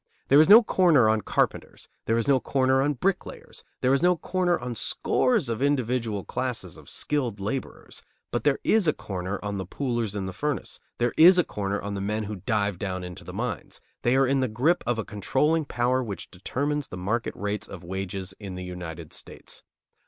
There 0.29 0.41
is 0.41 0.49
no 0.49 0.63
corner 0.63 1.07
on 1.07 1.21
carpenters, 1.21 1.87
there 2.07 2.17
is 2.17 2.27
no 2.27 2.39
corner 2.39 2.81
on 2.81 2.95
bricklayers, 2.95 3.63
there 3.81 3.93
is 3.93 4.01
no 4.01 4.17
corner 4.17 4.57
on 4.57 4.73
scores 4.73 5.47
of 5.47 5.61
individual 5.61 6.23
classes 6.23 6.75
of 6.75 6.89
skilled 6.89 7.39
laborers; 7.39 8.01
but 8.31 8.43
there 8.43 8.57
is 8.63 8.87
a 8.87 8.93
corner 8.93 9.39
on 9.43 9.59
the 9.59 9.65
poolers 9.67 10.15
in 10.15 10.25
the 10.25 10.33
furnaces, 10.33 10.79
there 10.97 11.13
is 11.17 11.37
a 11.37 11.43
corner 11.43 11.79
on 11.79 11.93
the 11.93 12.01
men 12.01 12.23
who 12.23 12.37
dive 12.37 12.79
down 12.79 13.03
into 13.03 13.23
the 13.23 13.31
mines; 13.31 13.79
they 14.01 14.15
are 14.15 14.25
in 14.25 14.39
the 14.39 14.47
grip 14.47 14.83
of 14.87 14.97
a 14.97 15.05
controlling 15.05 15.65
power 15.65 16.01
which 16.03 16.31
determines 16.31 16.87
the 16.87 16.97
market 16.97 17.35
rates 17.35 17.67
of 17.67 17.83
wages 17.83 18.33
in 18.39 18.55
the 18.55 18.63
United 18.63 19.13
States. 19.13 19.61